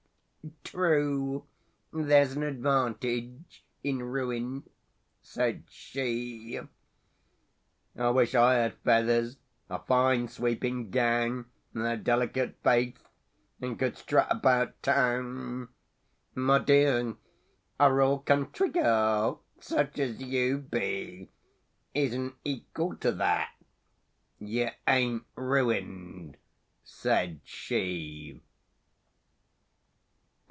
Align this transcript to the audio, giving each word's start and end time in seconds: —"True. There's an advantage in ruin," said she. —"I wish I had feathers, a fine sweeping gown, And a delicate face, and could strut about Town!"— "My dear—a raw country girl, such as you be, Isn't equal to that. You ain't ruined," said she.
—"True. 0.71 1.45
There's 1.93 2.33
an 2.35 2.41
advantage 2.41 3.63
in 3.83 4.01
ruin," 4.01 4.63
said 5.21 5.65
she. 5.69 6.59
—"I 7.95 8.09
wish 8.09 8.33
I 8.33 8.55
had 8.55 8.73
feathers, 8.83 9.37
a 9.69 9.77
fine 9.77 10.27
sweeping 10.29 10.89
gown, 10.89 11.45
And 11.75 11.85
a 11.85 11.95
delicate 11.95 12.55
face, 12.63 12.97
and 13.59 13.77
could 13.77 13.97
strut 13.97 14.29
about 14.31 14.81
Town!"— 14.81 15.67
"My 16.33 16.57
dear—a 16.57 17.93
raw 17.93 18.17
country 18.17 18.69
girl, 18.69 19.43
such 19.59 19.99
as 19.99 20.21
you 20.23 20.57
be, 20.57 21.29
Isn't 21.93 22.33
equal 22.43 22.95
to 22.95 23.11
that. 23.11 23.51
You 24.39 24.69
ain't 24.87 25.23
ruined," 25.35 26.37
said 26.83 27.41
she. 27.43 28.41